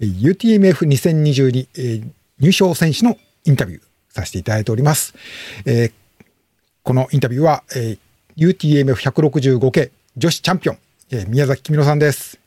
[0.00, 5.14] UTMF2022、えー、入賞選手のインタビューさせていただいております。
[5.64, 5.92] えー、
[6.82, 7.98] このインタビューは、えー、
[8.36, 10.78] UTMF165 系女子チャンピオン、
[11.10, 12.38] えー、宮崎君野さんです。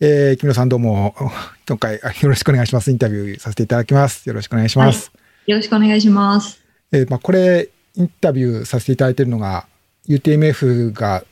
[0.00, 1.14] えー、君野さんどうも、
[1.68, 2.90] 今回よろしくお願いします。
[2.90, 4.26] インタビューさせていただきます。
[4.26, 5.10] よろしくお願いします。
[5.14, 6.58] はい、よろしくお願いします。
[6.92, 9.66] えー、まあ、これ、インタビューさせていただいているのが、
[10.08, 11.24] UTMF が、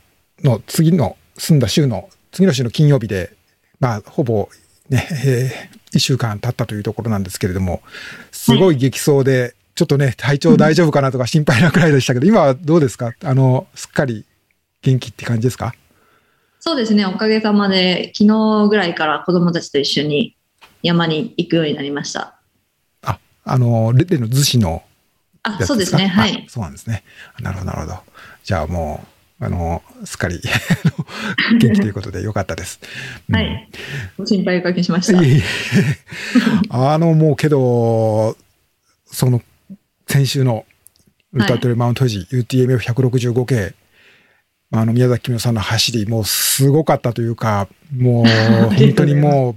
[0.43, 3.33] の次の、済んだ週の、次の週の金曜日で、
[3.81, 4.51] まあ、ほぼ
[4.89, 7.83] ね、えー、1週間経ったというところなんですけれども、
[8.31, 13.13] すごい激走で、ちょっとね、体調大丈夫かなとか心配なくらいでしたけど、今はどうですか？
[13.23, 14.25] あの、すっかり
[14.83, 15.75] 元気って感じですか？
[16.61, 20.37] そうですね、おかげさまで、昨日ぐらいから子供たちと一緒に
[20.83, 22.39] 山に行くようになりました。
[23.03, 24.83] あ、あの、レレの逗子の
[25.43, 26.45] あ、そうですね、はい。
[26.49, 27.05] そうなんですね。
[27.41, 27.99] なるほど、なるほど。
[28.43, 29.07] じゃあもう、
[29.39, 30.41] あの、すっかり
[31.61, 32.81] 元気ということでよかったです。
[33.31, 33.69] はい。
[34.17, 35.23] ご心配おかけしました。
[35.23, 35.43] いい
[36.71, 38.37] あの、もうけど、
[39.05, 39.43] その、
[40.09, 40.65] 先週の
[41.33, 43.75] ウルトラトレマウント富士 UTMF165 系、
[44.71, 48.25] あの、宮崎君さんの走り、もうすごかったというか、もう、
[48.75, 49.55] 本当にも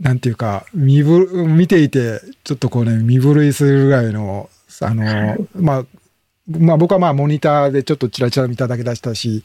[0.00, 4.48] う、なんていうか、見ぶ、見ていて、ちょっとこうね、身震いするぐらいの、
[4.80, 5.84] あの、 まあ、
[6.46, 9.44] まあ僕はまあモニターでちょっとチラチラ見ただけ出したし、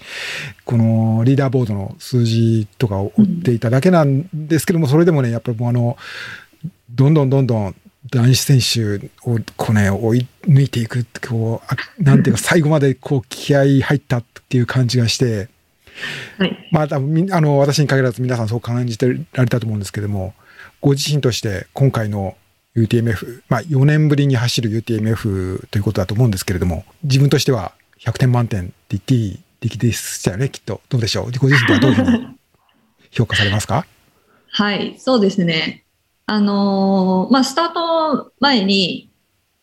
[0.65, 5.97] このリーダーボードの数字とかを追っていただけなんですけども、それでもね、やっぱりもうあの、
[6.89, 7.75] どんどんどんどん
[8.11, 11.61] 男子選手をこうね、追い抜いていく、こ
[11.99, 15.47] う、なんていうか最後までこう気合入ったっていう感じがして、
[16.37, 20.33] はい、まあ多分あの私に限らず皆さんそう感じてられたと思うんですけども、
[20.81, 22.35] ご自身として今回の
[22.81, 30.81] UTMF、まあ、4年ぶりに走る UTMF ということだと思うんですけれども、自分としては100点満点って言っていい出来でしたよね、きっと。
[30.89, 31.31] どうでしょう？
[31.39, 32.27] ご自身ではどういうふうに
[33.11, 33.85] 評価されますか？
[34.51, 35.83] はい、そうですね。
[36.25, 39.09] あのー、まあ、スタート前に、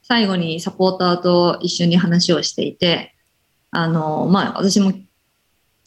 [0.03, 3.15] 最後にサポーターと一緒に話をしていて、
[3.71, 4.97] あのー、まあ、私もち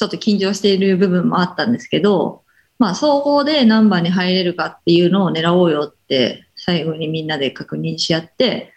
[0.02, 2.44] ょっと緊張している部分もあったんですけど、
[2.80, 8.74] まあ、総合で何番に入れるかっていうのを狙おうよって最後にみんなで確認し合って、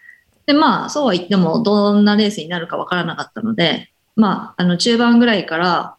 [0.47, 5.95] で、まあ、そうは言っても、どんなレースになるかわからなかったので、まあ、あの、中盤ぐらいから、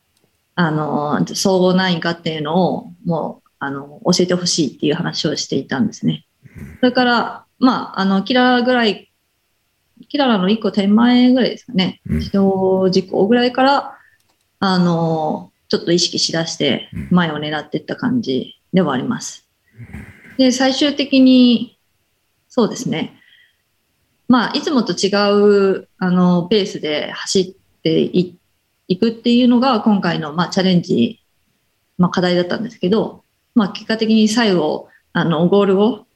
[0.57, 6.27] あの、総合何位かっていうのを、もう、あの、教えてほしいっていう話をしていたんですね。
[6.81, 9.13] それから、まあ、あの、キララぐらい、
[10.09, 13.99] キララの1個手前ぐらいですかね、指導事項ぐらいから、
[14.59, 19.49] あの、ちょっと意識しだして、前を狙っていった感じではあります。
[20.39, 21.74] で、最終的に、
[22.57, 23.19] そうですね。
[24.29, 28.39] まあ、いつもと違う、あの、ペースで走ってい
[28.97, 31.21] くっていうのが、今回の、まあ、チャレンジ、
[31.99, 33.25] まあ、課題だったんですけど、
[33.57, 36.07] まあ、結果的に最後、あの、ゴールを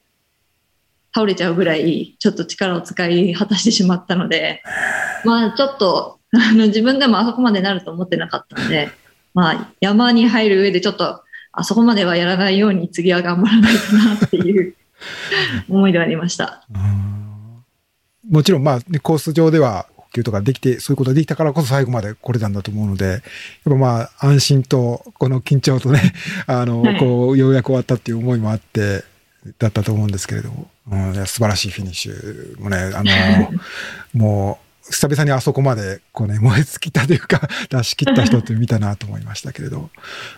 [1.13, 4.63] 倒れちゃうぐらい、ちょっと力を使い果たしてしまったので、
[5.25, 8.89] まあ、ちょっと、あの、自分でもあそこまでなると思ってなかったので、
[9.33, 11.21] まあ、山に入る上でちょっと、
[11.51, 14.75] あそこまではやらないように次は頑張らないとなっていう
[15.69, 16.65] 思いでありました。
[18.29, 23.21] もちろん、まあ、ね、コース上では補給とかできて、そういうことができたからこそ最後まで来れたんだと思うので、やっ
[23.65, 26.13] ぱまあ、安心と、この緊張とね、
[26.47, 29.03] あの、はい、こう、ようやく終わったっていう思いもあって、
[29.57, 33.51] だったと思うんですけれども、うん、素晴らしいフィニッシュもね、あの、
[34.13, 39.89] もう、久々にあそこまで、こうね、燃え尽きたというか、出し切った人って見たなと思いましたけれど、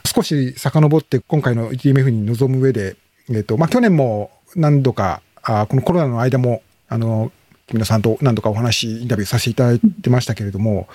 [0.06, 2.98] 少し遡って今回の ETMF に臨む上で、
[3.30, 7.32] えっ、ー、と、まあ、去年も何度か、あこのコロナの間も、あの、
[7.68, 10.88] 木村さんと何度かお話、インタビューさせていただいてましたけれども、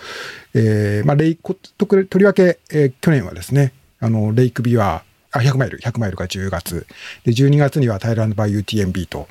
[0.54, 6.86] えー、まあ、レイコ、と、とりわけ、えー、去年はですね、あの、レイクビワーあ、100マイル、100マイルが10月。
[7.24, 9.28] で、12月にはタイランドバイ UTMB と。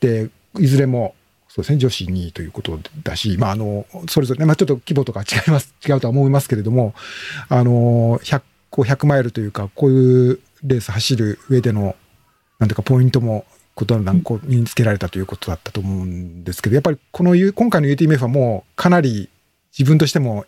[0.00, 1.14] で、いずれも、
[1.48, 6.94] そうですね、女子2位ということだし、まあ、あの、それぞれね、まあ、ちょっと規模とか違います、違うとは思いますけれども、
[7.48, 8.42] あの、100、
[8.72, 11.96] 100マイルというか、こういうレース走る上での、
[12.58, 13.44] なんていうか、ポイントも
[13.74, 19.28] ことなんこう身につけられたということだったと思うんですけど、やっぱりこの今回の UTMF はもうかなり
[19.76, 20.46] 自分としても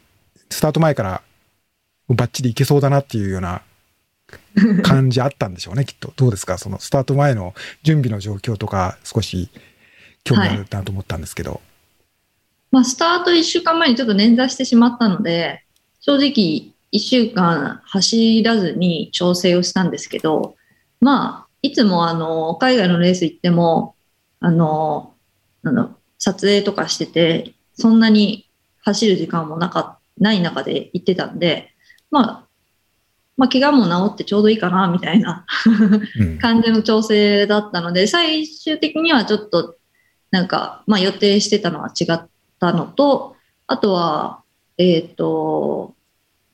[0.51, 1.23] スタート前から
[2.09, 3.63] バッチリいけそうだなっていうような
[4.83, 6.13] 感じあったんでしょうね、きっと。
[6.17, 6.59] どうですか？
[6.59, 9.51] そのスタート前の準備の状況とか少し
[10.25, 11.53] 興味あるなと思ったんですけど。
[11.53, 11.61] はい、
[12.73, 15.65] まあ、スタート1週間前にちょっと捻挫してしまったので、
[16.01, 20.57] 正直1週間走らずに調整をしたんですけど、
[21.01, 23.97] まあ、いつもあの、海外のレース行っても、
[24.41, 25.15] あの、
[25.63, 28.49] あの撮影とかしてて、そんなに
[28.83, 31.75] 走る時間もなかない中で行ってたんで、
[32.11, 32.47] まあ、
[33.37, 35.45] まあ、怪我も治ってちょうどいいかな、みたいな
[36.19, 36.39] うん。
[36.39, 39.77] 感じの調整だったので、最終的にはちょっと、
[40.31, 42.29] なんか、まあ予定してたのは違っ
[42.59, 43.37] たのと、
[43.67, 44.43] あとは、
[44.79, 45.95] えっ、と、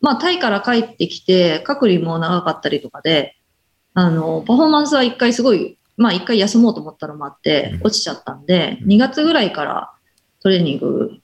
[0.00, 3.36] まあタイから帰ってきて、隔離も長かったりとかで、
[3.94, 8.88] あの、パフォーマンスは一回すごい、まあ一回休もうと思ったのもあってうん、落ちちゃったんで、うん。
[8.88, 9.92] 2月ぐらいから
[10.42, 11.18] トレーニング、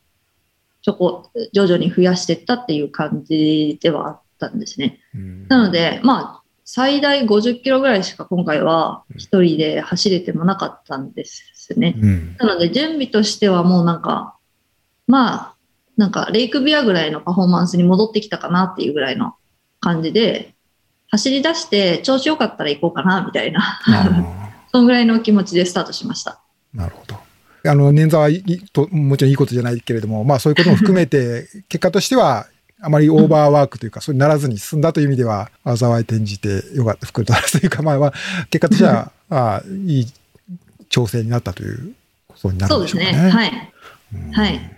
[0.82, 5.00] ちょこ、徐々に増やしていったっていう感じではあったんですね。
[5.14, 5.48] うん。
[5.48, 11.96] なので、まあ、最大50キロぐらいしか今回は一人で走れてもなかったんですね。
[11.98, 12.36] うん。
[12.38, 14.36] なので、準備としてはもうなんか、
[15.06, 15.54] まあ、
[15.96, 19.34] なんか、レイクビアぐらいのパフォーマンスに戻ってきたかなっていうぐらいの
[19.80, 20.54] 感じで、
[21.10, 24.08] 走り出して調子良かったら行こうかな、みたいな、あ
[24.72, 26.40] そのぐらいの気持ちでスタートしました。
[26.74, 27.18] ーなるほど。
[27.66, 32.46] あの、捻挫はいいと、もちろんいいことじゃないけれども、まあそういうことも含めて、 結果としては、
[32.80, 38.12] あまりオーバーワークというか、そうにならずに進んだという意味では、災い転じてよかった、福とというか、まあまあ、
[38.50, 40.12] 結果としては、 ああいい
[40.88, 41.92] 調整になったという
[42.28, 43.24] ことになるそうですんでしょうかね。
[43.24, 43.30] ね。
[43.30, 43.72] はい。
[44.14, 44.74] うんはい。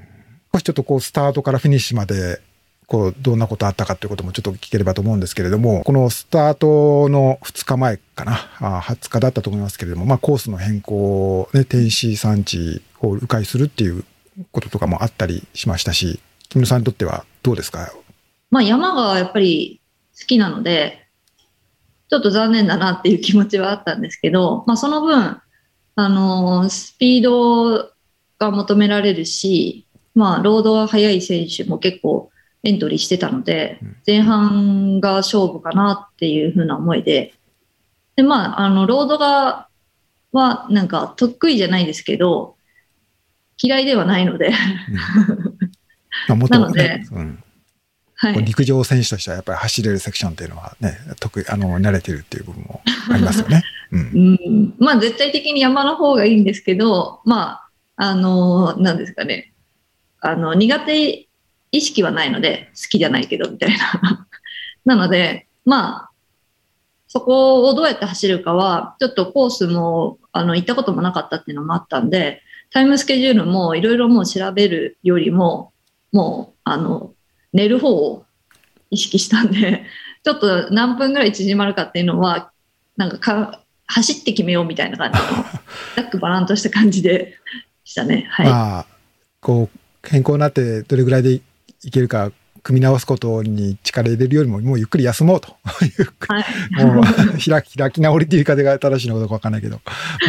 [0.53, 2.41] 少しちょっとこう、スタートからフィニッシュまで、
[2.91, 14.05] こう、どんなことあったかということもちょっと聞ければと思うんですけれども、このスタートの2日前かな、あ20日だったと思いますけれども、まあ、コースの変更、ね、天使産地を迂回するっていう
[14.51, 17.93] こととかもあったりしましたし、木村さんにとってはどうですか？
[18.51, 19.81] まあ山がやっぱり
[20.19, 21.07] 好きなので、
[22.09, 25.41] ちょっと残念だなっていう気持ちはあったんですけど、まあその分、
[25.95, 27.93] あのスピード
[28.41, 32.33] が求められるし、まあロードが速い選手も結構
[32.63, 37.35] エントリーしてたのでうん、前半が勝負かなっていう風な思いで、
[38.17, 39.69] で、まああのロードが、
[40.33, 42.57] はなんか得意じゃないですけど、
[43.63, 44.53] 嫌いではないので、
[46.29, 47.43] まあ、元なのでうん。
[48.15, 48.45] はい。
[48.45, 53.63] 陸上選手としてはやっぱり走れるセクションっていうのはね、得意、あの、慣れてるっていう部分もありますよね。
[53.93, 54.01] うん。
[54.01, 57.63] うん、まあ絶対的に山の方がいいんですけど、ま
[57.97, 59.53] あ、あのなんですかね、
[60.21, 61.29] あの、苦手
[61.73, 64.27] 意識はないので、好きじゃないけど、みたいな。
[64.85, 66.11] なので、まあ、
[67.07, 75.73] そこをどうやって走るかは、ちょっとコースも、あの、行ったこともなかったっていうのもあったんで、タイムスケジュールもいろいろもう調べるよりも、
[76.13, 77.15] もう、あの、
[77.53, 78.25] 寝る方を
[78.91, 79.85] 意識したんで、
[80.23, 82.53] ちょっと何分ぐらい縮まるかっていうのは、
[82.97, 85.45] なんかか走って決めようみたいな感じの、
[85.97, 87.39] ざっくばらんとした感じで
[87.85, 88.29] したね。
[88.31, 88.47] はい。
[88.47, 88.87] まあ、
[89.41, 89.79] こう、
[90.09, 91.41] 変更になってどれぐらいで
[91.85, 92.33] いけるか、
[92.63, 95.57] 組み直すことに力入れるよりも、もうゆっくり休もうと。
[95.85, 96.85] いう、はい。
[96.85, 99.81] もう開き、開き直りっていう言い方が正しいのかどうかわかんないけど、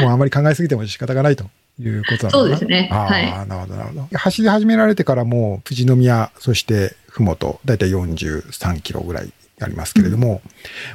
[0.01, 1.45] もうあまり考えすぎても仕方がないと
[1.79, 2.31] いうことなのかな。
[2.31, 2.89] そうですね。
[2.91, 3.47] ああ、はい。
[3.47, 4.17] なるほど、なるほど。
[4.17, 10.41] 走り始められてからもう、富士宮、そして、ふもと、だいたい43キロぐらいありますけれども、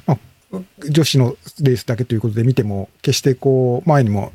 [0.07, 4.33] まあ、女子のレースだけということで見ても、決してこう、前にも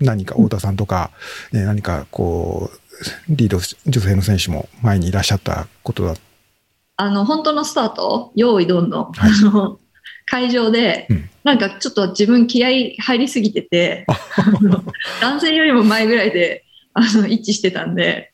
[0.00, 1.10] 何か太田さんとか、
[1.52, 2.89] ね、何かこう、
[3.28, 6.14] リード女性の選手も前にいらっしゃったことだ。
[6.96, 9.30] あの、本当のスタート、用意どんどん、はい。
[9.30, 9.78] あの、
[10.26, 11.30] 会場で、うん。
[11.42, 14.06] なんかちょっと自分気合い入りすぎてて、
[15.22, 18.32] 男性よりも前ぐらいで、あの、一致してたんで、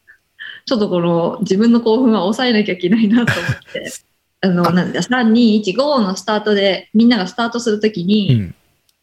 [0.67, 3.93] ちょっとこの自分の興奮は抑えなきゃいけないなと思って、
[4.43, 8.55] あの、なんだ、3、2、1、5のスタートで、みんながスタートするときに、うん。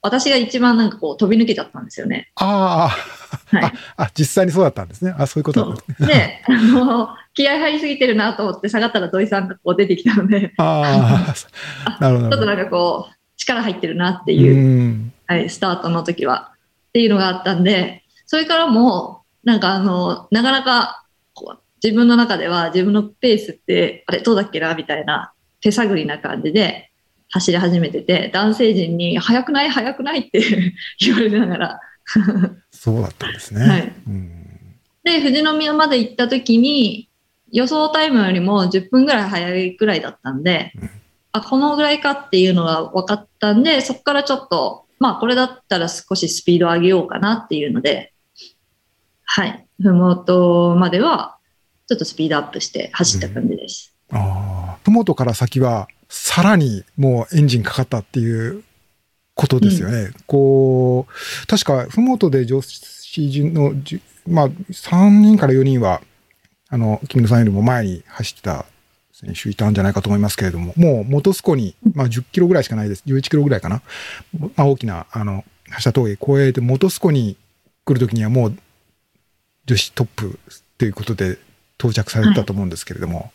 [0.02, 2.30] 私が一番なんかこう飛び抜けちゃったんですよね。
[2.36, 3.23] ああ、
[3.54, 5.14] はいあ、あ、実際にそうだったんですね。
[5.18, 6.08] あ、そういうことだったんですね。
[6.08, 11.34] で、あの、気合入りすぎてるなと思って下がったら土井さんがこう出てきたので、あ
[11.86, 12.30] あ、なるほど。
[12.30, 15.14] ちょっとなんかこう、力入ってるなってういう、ん。
[15.28, 16.52] はい、スタートの時は。
[16.90, 26.92] っていうのがあったんで、それからも、なんかあの、なかなかこう自分の中では自分のペースって、あれどうだっけなみたいな手探りな感じで
[27.30, 30.40] 走り始めてて、男性陣に速くない速くないって
[31.02, 31.80] 言われながら、
[32.84, 33.66] そうだったんですね。
[33.66, 34.32] はいうん。
[35.04, 37.08] で、富士宮まで行った時に、
[37.52, 40.90] 予想タイムよりも10分ぐらい早いくらいだったんで、うん
[41.34, 48.14] あ、このぐらいかっていうのが分かったんで、そこからちょっと、まあこれだったら少しスピード上げようかなっていうので、
[49.26, 51.38] はい、ふもとまでは
[51.88, 53.96] ちょっとスピードアップして走った感じです。
[54.12, 58.64] ああ、ふもとから先は、さらにもうエンジンかかったっていう
[59.36, 60.12] ことですよね。
[60.28, 63.74] こう、確か、ふもとで女子陣の
[64.28, 66.02] まあ、3人から4人は、
[66.70, 68.66] あの、木村さんよりも前に走ってた
[69.12, 73.04] 選手いたんじゃないかと思いますけれども、もう元栖湖に、まあ10キロぐらいしかないです。
[73.06, 73.82] 11キロぐらいかな。
[74.40, 75.44] まあ大きな、あの、
[75.78, 77.38] 橋田峠越えて元栖湖に
[77.86, 78.58] 来るときにはもう
[79.66, 80.40] 女子トップ
[80.78, 81.38] ということで
[81.78, 83.32] 到着されてたと思うんですけれども、やっ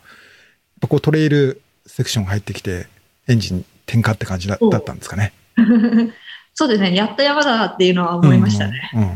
[0.83, 2.87] ぱこうトレイルセクションが入ってきて、
[3.29, 5.33] エンジン点火って感じだったんですかね。
[6.55, 8.91] そうですね、やった山だっていうのは思いましたね。
[8.95, 9.09] うんうん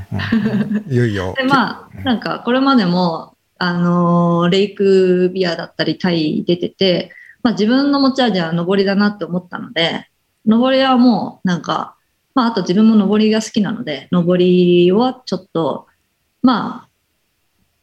[0.77, 1.35] うんいよいよ。
[1.39, 7.11] で、まうんあ、なんか、これまでも、あのーレイクビアだったり、タイ出てて、
[7.43, 10.09] まあ自分の持ち味は登りだなって思ったので、
[10.47, 11.97] 登りはもう、なんか、
[12.35, 15.87] まああと自分も登りが好きなので、登りはちょっと、
[16.43, 16.89] ま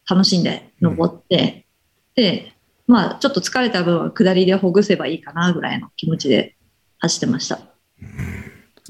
[0.06, 1.66] あ、楽しんで登って、
[2.14, 2.52] で、
[2.86, 6.56] まあちょっと疲れた分は下りでほぐせばいいかなぐらいの気持ちで
[6.98, 7.60] 走ってました。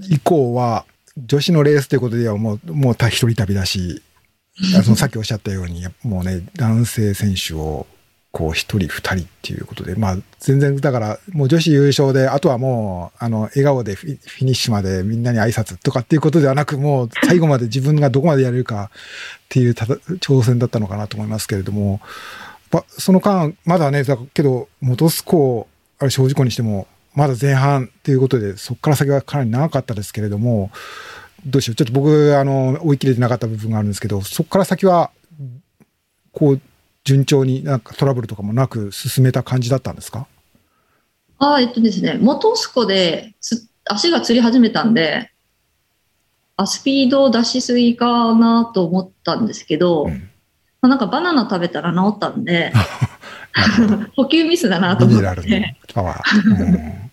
[0.08, 0.84] 以降は、
[1.16, 4.02] 女子のレースということではもう、もうた一人旅だし、
[4.76, 7.86] あそのさっきおっしゃったように、もうね、男性選手を、
[8.32, 18.96] こう、一人、二人っていうことで、まあ、全然、だから、もう女子優勝で、あとはもう、あの、笑顔でフィニッシュまでみんなに挨拶とかっていうことではなく、もう、最後まで自分がどこまでやれるかっ
[19.48, 22.00] ていう挑戦だったのかなと思いますけれども、
[22.70, 25.66] まその間、まだね、だけど、元栖湖、
[25.98, 30.70] あれ、正直にしても、まだ前半っていうことで、そこから先はかなり長かったですけれども、
[31.46, 31.74] どうしよう？
[31.74, 35.10] ちょっと僕、あの、追い切れてなかった部分があるんですけど、そこから先は、
[36.32, 36.60] こう、
[37.02, 40.26] 順調になんかトラブルとかもなく進めた感じだったんですか？
[41.38, 45.30] ああ、えっとですね、元栖湖です足がつり始めたんで、
[46.58, 50.28] あ、スピードを出しすぎかなと思ったんですけど、うん
[50.82, 52.72] まあ、なんかバナナ食べたら治ったんで、
[54.16, 56.64] 補給ミスだなと思っミネラルのて、パワー。
[56.64, 57.10] うん。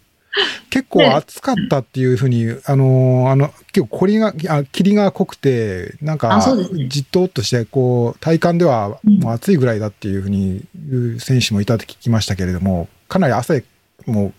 [0.70, 6.56] 結構暑かったっていうふうに、あの、あの、結構りが、あ霧が濃くて、なんか
[6.90, 9.20] じっとっとして、こう、体感ではうん。
[9.20, 13.64] もう暑いぐらいだっていうふうに言う選手もいたって聞きましたけれども、かなり汗
[14.06, 14.34] も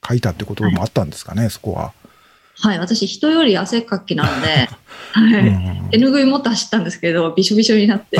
[0.00, 1.92] かいたってこともあったんですかね、そこは。
[2.60, 4.68] はい、私人より汗っかきなので、
[5.16, 8.18] う はい、ん手ぬぐい持って走ったんですけど、びしょびしょになって、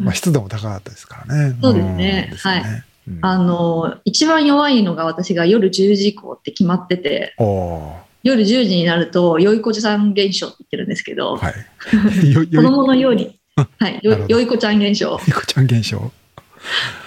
[0.00, 1.56] まあ、湿度も高かったですからね。
[1.62, 2.26] そうですね。
[2.28, 2.84] んですよね。
[3.08, 3.18] うん。
[3.22, 7.34] あの、一番弱いのが私が夜10時以降って決まってて、
[8.24, 12.32] 夜10時になると、よいこちゃん現象って言ってるんですけど、はい。
[12.32, 15.10] よ、 子よ、供のように、はい、よよいこちゃん現象。
[15.10, 16.10] よこちゃん現象。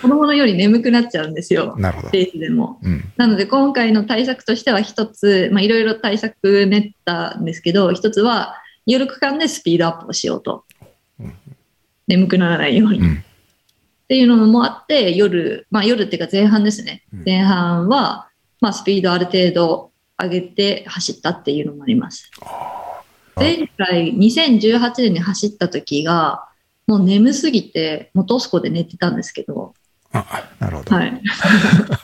[0.01, 2.09] 子供のように眠くなっちゃうんですよ、なるほど。
[2.11, 2.79] レースでも。
[2.83, 3.03] うん。
[3.17, 10.65] なので今回の対策としては一つ、まあいろいろ対策練ったんですけど、一つは夜区間でスピードアップをしようと
[11.19, 11.33] うん。
[12.07, 12.99] 眠くならないように。
[12.99, 13.23] っうん。
[14.07, 17.23] ていうのもあって、夜、まあ夜っていうか前半ですねうん。
[17.25, 18.29] 前半は、
[18.61, 22.29] まあスピードある程度上げて走ったっていうのもあります。
[22.41, 23.01] あ
[23.35, 26.47] 前回2018年に走った時が、
[26.87, 29.73] もう眠すぎて、元栖湖で寝てたんですけど、
[30.13, 30.95] あ、なるほど。
[30.95, 31.21] はい。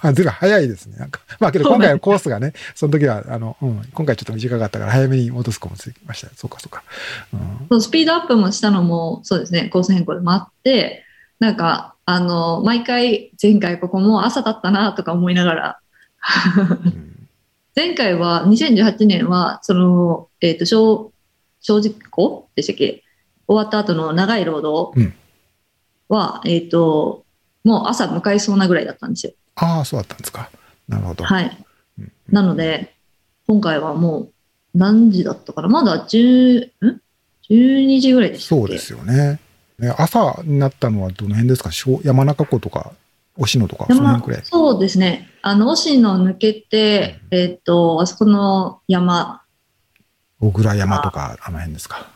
[0.02, 0.98] あ、ずいぶん早いですね。
[0.98, 1.22] なんか。
[1.40, 6.34] まあけど今回はコースがね、その時は、あの、うん、今回ちょっと短かったから早めに戻す子もつきましたよ。
[6.36, 6.84] そうかそうか。
[7.34, 7.40] うん。
[7.70, 11.06] そうスピードアップもしたのも、そうですね、コース変更でもあって、
[11.40, 15.80] なんか、あの、毎回、前回ここも朝だったなとか思いながら、
[16.84, 17.10] うん
[17.75, 21.12] 前回は、2018年は、その、えっ、と、正、
[21.60, 23.02] 正直湖でしたっけ？
[23.53, 25.13] 終わった後の長いロードうん
[26.10, 27.25] は、えっ、と、
[27.63, 29.33] もう朝迎えそうなぐらいだったんですよ。
[29.55, 30.50] ああ、そうだったんですか。
[30.88, 31.24] なるほど。
[31.24, 31.65] はい。
[32.00, 32.95] うんなので、
[33.48, 34.33] 今回はもう、
[34.74, 37.01] 何時だったかなまだ10、ん
[37.50, 39.39] ?12 時ぐらいでしたそうですよね。
[39.77, 41.72] ね朝になったのはどの辺ですか？
[41.72, 42.93] 小山中湖とか、
[43.38, 44.45] 忍野とか、その山辺くらい？
[44.45, 45.29] そうですね。
[45.41, 49.41] あの、押野抜けて、えっ、と、あそこの山、
[50.39, 52.12] 小倉山とか、あの辺ですか。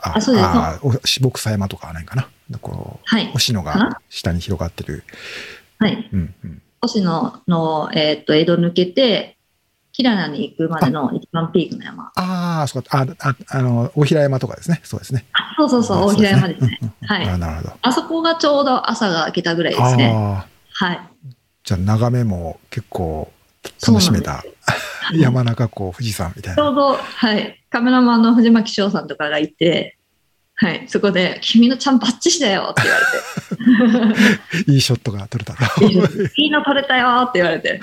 [0.00, 2.58] ああそうですあお下草山とかあの辺かな。
[2.58, 3.26] こう、はい。
[3.26, 5.04] 星野が下に広がってる。
[5.78, 6.08] はい。
[6.12, 6.62] うんうん。
[6.82, 9.36] 押野の、えっ、と、江戸抜けて、
[9.92, 12.12] キラナに行くまでの一番ピークの山。
[12.14, 13.00] ああ、そうか。
[13.00, 14.80] あ、ああの、大平山とかですね。
[14.82, 15.26] そうですね。
[15.32, 16.78] あそうそうそう、あ大平山ですね。
[17.02, 17.72] はいあなるほど。
[17.82, 20.12] あそこがちょうど朝が明けたぐらいですね。
[20.14, 21.00] ああ、はい。
[21.64, 23.30] じゃあ眺めも結構
[23.86, 24.44] 楽しめた。
[25.12, 26.62] 山中湖、富士山みたいな。
[26.62, 27.59] ちょうど、はい。
[27.70, 29.96] カメラマンの藤巻翔さんとかがいて、
[30.56, 30.84] はい。
[30.88, 32.98] そこで、君のちゃんバッチシだよって言わ
[33.88, 34.70] れて。
[34.72, 35.82] いいショットが撮れたと。
[35.86, 35.90] い
[36.36, 37.80] いの撮れたよって言われて。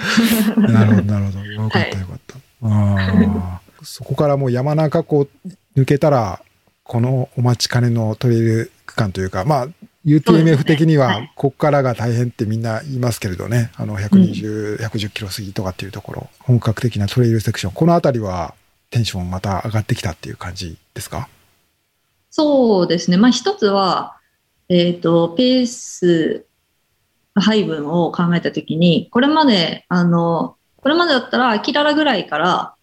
[0.58, 1.46] なるほど、なるほど。
[1.46, 2.36] よかった、よかった。
[2.62, 5.28] あーそこからもう山中湖
[5.76, 6.42] 抜けたら、
[6.84, 9.68] このお待ちかねのトレイル区間というか、まあ、
[10.06, 18.54] UTMF ね的にははい、ここからが大変ってみんな言いますけれどね、あの、120、110キロ過ぎとかっていうところ、本格的なトレイルセクション、このあたりは
[18.90, 21.28] テンションまた上がってきたっていう感じですか？
[22.30, 23.18] そうですね。
[23.18, 24.18] まあ一つは、
[24.70, 26.46] えっ、と、ペース
[27.36, 32.76] 配分を考えたときに、これまで、あの、これまでだったら、秋ララぐらいから、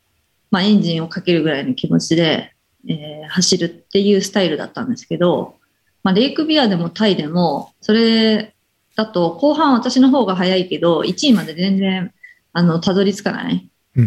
[0.51, 2.53] まあエンジンをかけるぐらいの気持ちで、
[2.89, 5.57] えー走るっていうスタイルだったんですけど、
[6.03, 8.55] まあレイクビアでもタイでも、それ
[8.97, 12.13] だと後半私の方が早いけど、1位まで全然、
[12.53, 13.69] あの、たどり着かない。
[13.97, 14.07] うんう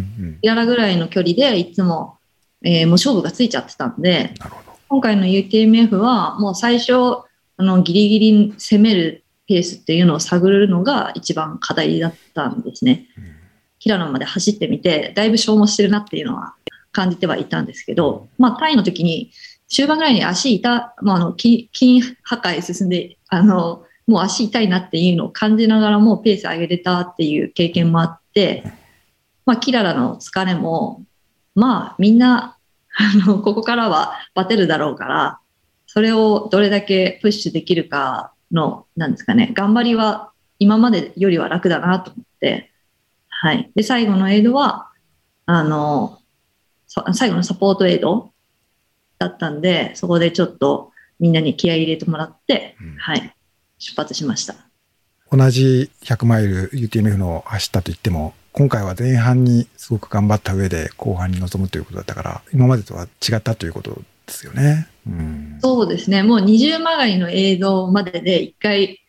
[0.63, 0.65] ん。
[0.65, 2.17] ぐらいの距離でいつも、
[2.63, 4.33] えーもう勝負がついちゃってたんで。
[4.89, 7.25] 今回の UTMF はもう最初、あ
[7.57, 13.07] の、ギリギリ攻めるペースっていうのを探るのが一番課題だったんですね。
[13.17, 13.37] うん
[13.79, 16.55] キララまで走ってみて、だいぶ消耗してるなっていうのは
[16.91, 19.31] 感じてはいたんですけど、まあ、タイの時に、
[19.69, 28.63] 終盤ぐらいに足痛、まあ、あの、筋筋破壊進んで、あの、もう足痛いなっていうのを感じながらもペース上げれたっていう経験もあって、
[29.47, 31.05] まあ、キララの疲れも、
[31.55, 32.57] まあ、みんな、
[32.97, 35.39] あの、ここからはバテるだろうから、
[35.85, 42.71] それをどれだけプッシュできるかの、なんですかね、頑張りは今までよりは楽だなと思って、
[43.29, 43.71] はい。
[43.73, 44.91] で、最後のエイドは、
[45.45, 46.19] あの、
[46.87, 48.31] そ最後のサポートエイド
[49.17, 53.33] だったんで、そこでちょっとみんなに気合い入れてもらって、うんはい。
[53.79, 54.55] 出発しました。
[55.31, 64.87] 同じ100マイル UTMF の走ったと言っても、今回は前半にすごく頑張った上で後半に臨むということだったから、今までとは違ったということですよね。
[65.05, 65.59] うん。
[65.61, 66.23] そうですね。
[66.23, 68.99] もう二重曲がりの映像までで一回、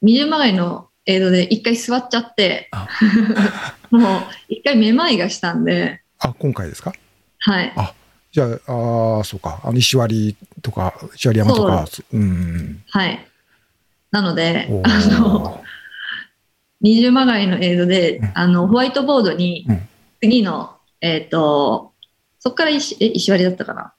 [0.00, 2.86] 二重曲がりの映像で一回座っちゃってあ、
[3.90, 6.92] もう一回めまいがしたんで、あ、今回ですか？
[7.40, 7.72] はい。
[8.30, 9.60] じゃあ、ああ、そうか。
[9.64, 12.84] あの、石割とか、石割山とか、うん。
[12.90, 13.26] はい。
[14.12, 15.73] なのでお、あの、ー
[16.84, 19.88] 二重曲がりの映像でうん、あの、ホワイトボードにうん、
[20.20, 21.92] 次の、えっ、と、
[22.38, 23.94] そこから石、え、石割だったかな。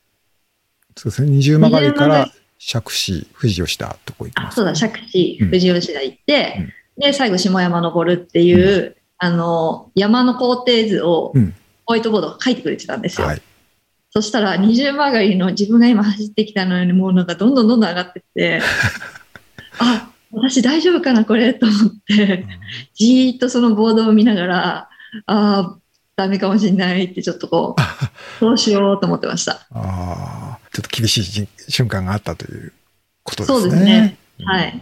[0.96, 1.32] そうですね。
[1.32, 5.50] 二重曲がりから釈子、富士吉田とこ行きまあ、す、そうだ、釈子、うん。
[5.50, 11.56] 富士吉田行って、で、最後、下山登るっていう、あの、山の工程図をうん、
[11.88, 13.26] ホワイトボードが書いてくれてたんですよ。
[13.26, 13.42] はい。
[14.12, 18.62] そしたら、二重曲がりの自分が今走ってきたのよりも、なんかどんどんどんどん上がってって、
[19.80, 22.46] あ、私大丈夫かな、これ、と思って、
[22.94, 24.90] じーっとそのボードを見ながら、
[25.26, 25.78] ああ、
[26.16, 29.54] ダメかもしれないって、ちょっとこう、どうしようと思ってました。
[29.72, 32.74] ああ、ちょっと厳しいじ瞬間があったという
[33.24, 33.60] ことですね。
[33.60, 34.82] そうですねうんはい。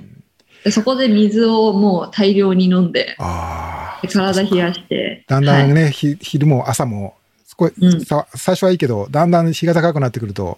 [0.63, 3.99] でそこで水をもう大量に飲んで、あ。
[4.07, 7.15] 体冷やして、だんだんはいね、ひ昼も朝も、
[7.59, 10.57] うんさ最初はいいけど、だんだん日が高くなってくると、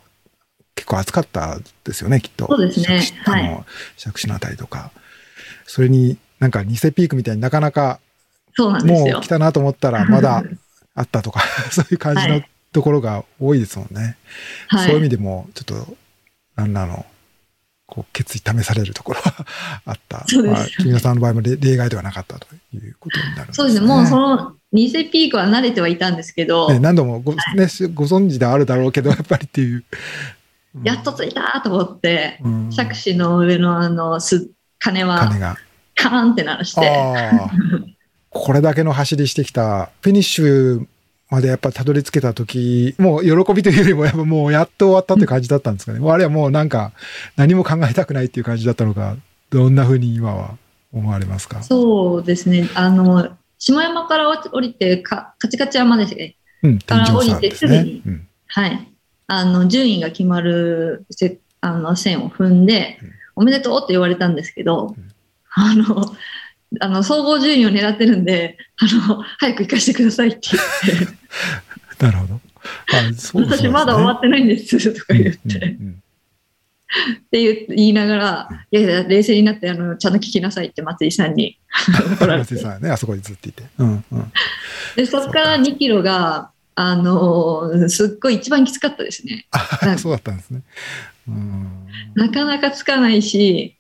[0.76, 2.48] 結構暑かったですよね、きっと。
[2.48, 3.66] そうですねあの、
[3.98, 4.92] 釈子のあたりとか。
[5.66, 8.00] それになんか偽ピークみたいになかなか
[8.54, 9.28] そうなんですよもう来。
[9.28, 10.44] たなと思ったらまだ
[10.96, 14.18] あったとか、 そういう感じのはいところが多いですもんね。
[14.68, 15.98] はいそういう意味でも、ちょっと、
[16.58, 17.06] ランナーの、
[17.86, 19.46] こう、決意試されるところは
[19.86, 20.26] あった。
[20.28, 23.54] そうですよねまあ、君野さんの場合も例例外ではなかったということになるんですね。
[23.54, 27.40] そうですね、もうその偽ピークは慣れてはいたんですけど、ね、何度もご,、ね、
[27.94, 29.86] ご存知ではあるだろうけど、やっぱりっていう。
[30.76, 35.56] うんやっと着いたと思って、うんの上のあの、す、鐘は金が。
[35.96, 36.82] カーンって鳴らして。
[38.30, 40.86] これだけの走りしてきた、フィニッシュ
[41.30, 46.00] までやっぱたどり着けた時、もう喜びというよりも、やっぱもうやっと終わったって感じだったんですかね。
[46.00, 46.92] もうあれはもうなんか、
[47.38, 49.16] 何も考えたくないっていう感じだったのか、
[49.50, 50.58] どんな風に今は
[50.92, 51.64] 思われますか？
[51.64, 56.36] そうですね、あの、下山から降りてか、カチカチ山ですね。
[56.64, 58.02] うん、から降りてすぐに。
[58.06, 58.95] うんはい。
[59.28, 65.12] あの、順位が決まるせあの線を踏んでうん、おめでとうって言われたんですけどうん、
[65.56, 66.16] あの、
[66.80, 71.16] あの、総合順位を狙ってるんで、あの、早く行かせてくださいって言って、
[72.06, 72.42] なるほど。
[72.92, 76.02] あそう私まだ終わってないんですとか言って、うんうん
[76.96, 81.60] って言って言いながら、いやいや、冷静になって、あの、ちゃんと聞きなさいって松井さんに。
[82.22, 82.60] 松井。
[82.60, 83.64] さんね、あそこにずっといて。
[83.80, 84.32] うんうん。
[84.96, 89.48] で、そこから2キロが、あの、すっごい一番きつかったですね。
[89.52, 90.62] あそうだったんですね。
[91.28, 93.78] うんなかなかつかないし、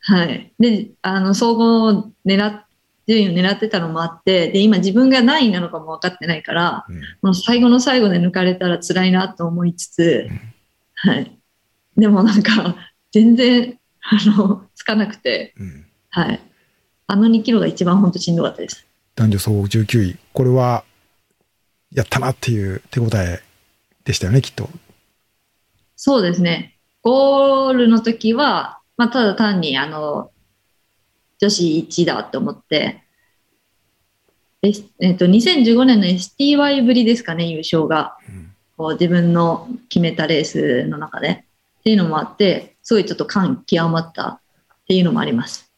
[0.00, 0.52] はい。
[0.58, 2.64] で、あの、総合を狙っ、
[3.06, 10.28] 順位を狙ってたのもあって、で、今自分が何位なのかも分かってないから、うんもう最後の最後で抜かれたら辛いなと思いつつ、
[10.94, 11.38] はい。
[11.96, 12.76] でもなんか、
[13.12, 16.40] 全然、あの、つかなくて、うんはい。
[17.06, 18.86] あの2キロが一番本当しんどかったです。
[19.14, 20.16] 男女総合19位。
[20.32, 20.84] これは、
[21.94, 23.42] やったなっていう手応え
[24.04, 24.68] でしたよね、きっと。
[25.96, 26.78] そうですね。
[27.02, 30.30] ゴールの時は、まあ、ただ単に、あの、
[31.38, 33.02] 女子1だと思って、
[34.62, 38.16] ええっと、2015年の STY ぶりですかね、優勝が。
[38.28, 41.44] うんこう自分の決めたレースの中で。
[41.80, 44.40] っていうのもあって、すごいちょっと感極まったっ
[44.86, 45.72] ていうのもあります。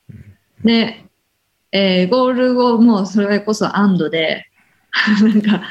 [0.62, 1.04] で、
[1.72, 4.46] えーゴール後もそれこそ安堵で、
[5.22, 5.62] なんか、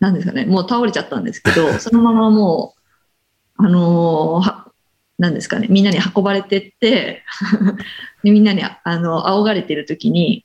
[0.00, 2.74] なんですかね、もう倒れちゃったんですけど、 そのままも
[3.58, 4.64] う、あのーは
[5.18, 7.24] なんですかね、みんなに運ばれてって、
[8.22, 10.44] でみんなにあの仰がれてる時に、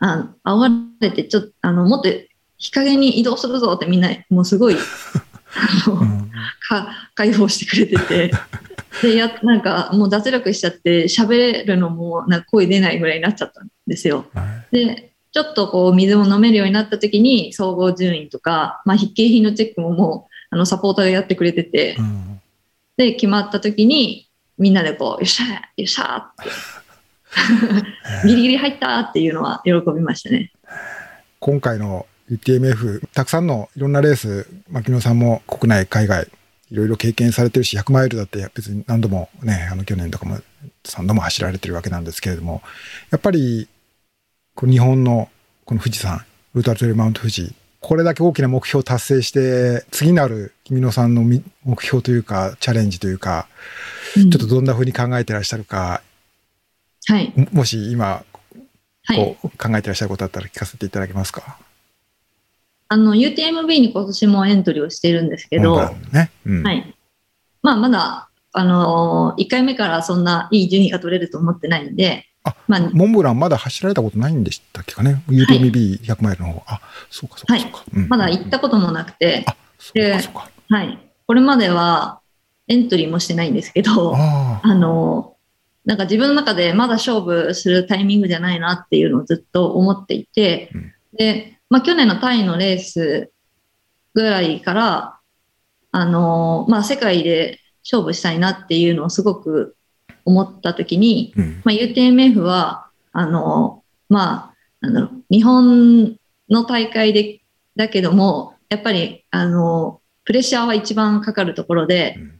[0.00, 2.10] あ煽られて、ちょっと、あの、もっと
[2.58, 6.30] 日陰に移動するぞってみんな、もうすごい、あの、うん
[6.68, 8.32] か解放してくれてて、
[9.02, 14.26] で、や、なんかもう脱力しちゃって、喋るのもなんか声出ないぐらいになっちゃったんですよ。
[14.34, 22.40] はいで、ちょっとこう水も飲めるようになった時に総合順位とか、まあ、筆記品のチェックももうあのサポーターがやってくれてて、うん。
[22.96, 27.82] で、決まった時にみんなでこう、よっしゃーよっしゃーっ
[28.22, 30.52] て、 ギリギリ入ったっていうのは喜びましたね。
[31.40, 36.28] 今回の UTMF、たくさんのいろんなレース、牧野さんも国内、海外、
[36.70, 40.38] いろいろ経験されてるし、100マイルだって別に何度もね、あの去年とかも
[40.84, 42.62] 3度も走られてるわけなんですけれども、
[43.10, 43.68] やっぱり、
[44.54, 45.28] こう日本の
[45.64, 53.48] この富士山、ウルトラトレイルマウント富士、これだけ大きな目標を達成して、次なる君野さんのみ目標というか、チャレンジというか、
[54.16, 56.02] うんちょっとどんな風に考えてらっしゃるか、
[57.06, 57.32] はい。
[57.36, 58.24] ももし今、
[59.04, 59.16] はい。
[59.16, 61.58] こう考えてらっしゃることあったら聞かせていただけますか？
[62.88, 66.30] あの、UTMB に今年もエントリーをしているんですけど、ね。
[66.46, 66.94] うんはい。
[67.62, 76.62] まあ、まだ、あのー、1回目からそんないい順位が取れると思ってないんで、あまあ、モンブランまだ走られたことないんでしたっけかね ?UTMB100 マイルの方。
[76.66, 76.80] あ、
[77.10, 77.84] そうかそうかそうか。
[77.94, 80.50] うんまだ行ったこともなくて、あ、そうかそうか。
[80.68, 80.98] はい。
[81.26, 82.20] これまでは
[82.68, 85.36] エントリーもしてないんですけど、ああの、
[85.84, 93.30] なんか自分の中でまだ勝負するタイミングじゃないなっていうのをずっと思っていて、うんで、まあ去年のタイのレース
[94.14, 95.20] ぐらいから、
[95.92, 99.76] あの、まあ世界で勝負したいなっていうのをすごく
[100.24, 101.40] 思った時に、あ。
[101.40, 101.62] うん。
[101.64, 106.16] まあ UTMF は、あの、まあ、なんだろう、日本
[106.50, 107.40] の大会で、
[107.76, 112.34] だけども、やっぱり、あの、プレッシャーは一番かかるところで、うん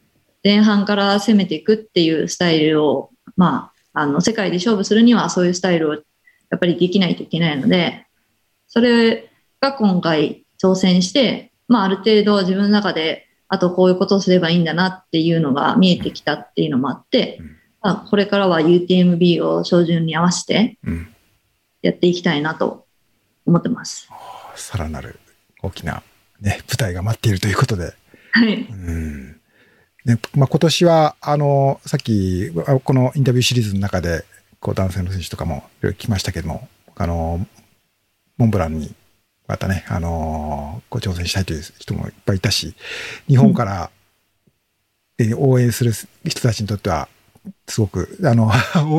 [0.44, 6.00] 前半から攻めていくっていうスタイルを、まあ、あの、世界で勝負するにはそういうスタイルをや
[6.56, 8.06] っぱりできないといけないので、
[8.68, 21.14] それが今回挑戦して、まあ、ある程度自分の中で、あとこういうことをすればいいんだなっていうのが見えてきたっていうのもあってうん、まあ、これからは UTMB を照準に合わせてうん。
[21.82, 22.86] やっていきたいなと
[23.44, 24.08] 思ってます。
[24.56, 25.20] さらなる
[25.60, 26.02] 大きな
[26.40, 27.92] ね、舞台が待っているということで。
[28.32, 28.54] はい。
[28.54, 29.40] うん。
[30.06, 34.24] ね、まあ、今年は、あの、さっき、あこのインタビューシリーズの中で、
[34.60, 35.64] こう、男性の選手とかも
[35.98, 37.46] 来ましたけども、あの、
[38.38, 38.94] モンブランに、
[39.46, 42.74] またね、あの、ご挑戦したいという人もいっぱいいたし、
[43.28, 43.90] 日本から、
[45.18, 45.92] え応援する
[46.24, 47.08] 人たちにとっては、
[47.66, 48.50] すごく、あの、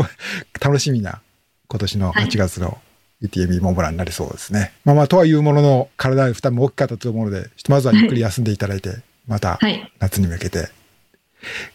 [0.61, 1.21] 楽しみな、
[1.67, 2.79] 今年の8月の
[3.21, 4.73] UTMB モンブランになりそうですね。
[4.83, 9.91] まあまあ、とはいうものの、体へ負担も大きかったと思うので、ひとまずはゆっくり休んでいただいて、ま たはい。
[9.99, 10.69] 夏に向けて、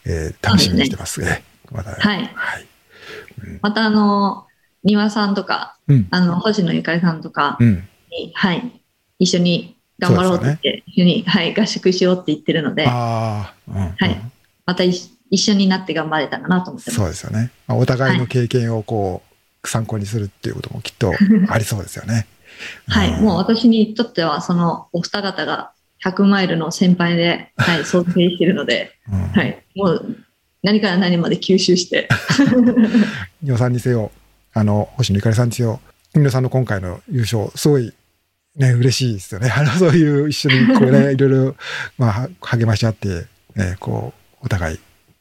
[0.05, 1.43] えー楽しみにしてますね。
[1.71, 2.67] また、はいはい。
[3.63, 4.47] また、あの、
[4.85, 6.09] 庭さんとか、うん。
[6.11, 7.89] あの、星野ゆかりさんとかうん。
[8.11, 8.81] に、はい、
[9.19, 13.77] 一緒に頑張ろうって言って、一緒に、はい、合宿しようって言ってるので、ああ、うん。
[13.97, 14.21] はい
[14.67, 14.93] またい
[15.31, 17.23] 一緒になって頑張れたらなと思ってそうます。
[17.25, 17.51] ですよね。
[17.67, 19.23] まあお互いの経験をこ
[19.63, 21.13] う、参考にするっていうこともきっと
[21.49, 22.27] ありそうですよね。
[22.89, 25.73] はい、んもう私にとっては、そのお二方が
[26.05, 30.17] 100マイルの先輩で、はい、想定しているので、うんはい、もう
[30.63, 32.09] 何から何まで吸収して、
[33.43, 34.11] ニオさんにせよ、
[34.53, 35.81] あの、星野ゆかりさんにせよ、
[36.13, 37.93] 君野さんの今回の優勝、すごい、
[38.57, 39.51] ね、嬉しいですよね。
[39.55, 41.57] あの、そういう一緒に、こうね、いろいろ、
[41.99, 44.13] まあ、は励まし合って、ね、こ
[44.43, 44.79] う、お互い、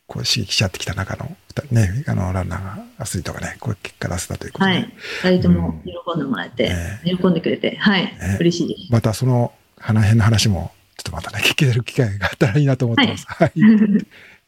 [0.10, 1.38] こう、刺激し合ってきた中の、
[1.72, 4.93] ね、あの、ランナーが、アスリートがね、こういう結果出せたということで、はい、
[5.24, 8.91] 二人とも喜んでもらえて、ね喜んでくれて、はい、ね嬉しいです。
[8.91, 13.26] またその、花辺の話も、ちょっとまたね、聞ける機会があったらいいなと思ってます。
[13.28, 13.52] はい。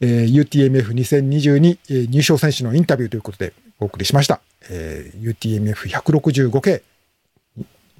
[0.00, 4.40] えー UTMF2022、えー入賞選手のインタビューということでお送りしました。
[4.68, 6.82] えー UTMF165 系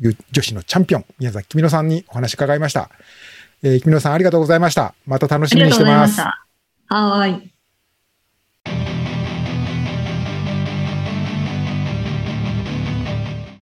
[0.01, 2.91] ゆ女子のチャンピオン、宮崎君野さんにお話伺いました。
[3.63, 4.95] えー、君野さんありがとうございました。
[5.07, 6.21] また楽しみにしてます。
[6.21, 6.33] あ
[6.95, 7.45] りがとうございました。
[7.45, 7.52] はーい。